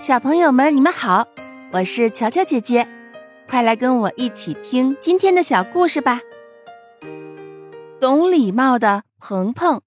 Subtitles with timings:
[0.00, 1.26] 小朋友们，你们好，
[1.72, 2.86] 我是乔乔姐姐，
[3.48, 6.20] 快来跟我一起听今天的小故事吧。
[7.98, 9.80] 懂礼貌的鹏鹏，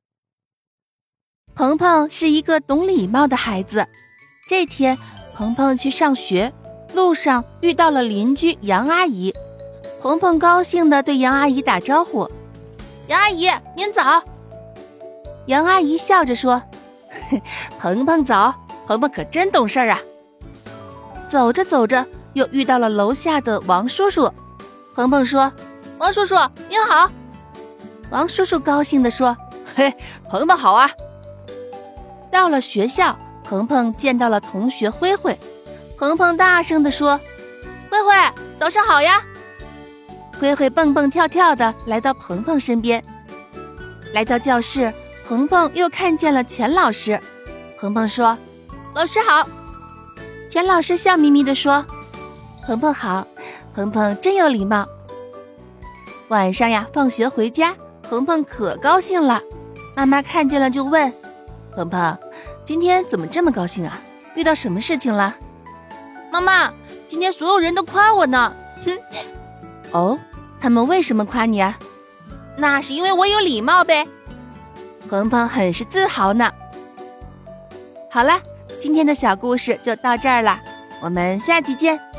[1.55, 3.87] 鹏鹏是一个懂礼貌的孩子。
[4.49, 4.97] 这天，
[5.33, 6.51] 鹏鹏去上学，
[6.93, 9.33] 路上遇到了邻居杨阿姨。
[10.01, 12.29] 鹏鹏高兴地对杨阿姨打招呼
[13.07, 14.21] ：“杨阿姨，您早。”
[15.47, 16.61] 杨阿姨笑着说
[17.79, 18.53] ：“鹏鹏早。”
[18.87, 19.99] 鹏鹏可真懂事儿啊！
[21.27, 24.31] 走着走着，又遇到了楼下的王叔叔。
[24.93, 25.51] 鹏鹏说
[25.97, 26.35] ：“王叔叔
[26.67, 27.09] 您好。”
[28.11, 29.37] 王叔叔高兴地说
[29.73, 29.93] ：“嘿，
[30.29, 30.89] 鹏鹏好啊！”
[32.29, 35.39] 到了学校，鹏鹏见到了同学灰灰。
[35.97, 37.17] 鹏鹏大声地说
[37.89, 38.11] ：“灰灰，
[38.57, 39.21] 早上好呀！”
[40.37, 43.01] 灰灰蹦蹦跳跳的来到鹏鹏身边。
[44.11, 44.91] 来到教室，
[45.25, 47.17] 鹏鹏又看见了钱老师。
[47.79, 48.37] 鹏鹏说。
[48.93, 49.47] 老师好，
[50.49, 51.85] 钱老师笑眯眯地说
[52.67, 53.25] ：“鹏鹏好，
[53.73, 54.85] 鹏鹏真有礼貌。”
[56.27, 59.41] 晚上呀，放学回家，鹏鹏可高兴了。
[59.95, 61.11] 妈妈看见了就问
[61.73, 62.17] ：“鹏鹏，
[62.65, 63.97] 今天怎么这么高兴啊？
[64.35, 65.35] 遇到什么事情了？”
[66.29, 66.73] 妈妈，
[67.07, 68.53] 今天所有人都夸我呢。
[68.85, 68.97] 哼，
[69.91, 70.19] 哦，
[70.59, 71.79] 他们为什么夸你啊？
[72.57, 74.05] 那是因为我有礼貌呗。
[75.09, 76.51] 鹏鹏很是自豪呢。
[78.09, 78.41] 好啦。
[78.79, 80.59] 今天的小故事就到这儿了，
[81.01, 82.10] 我们下期见。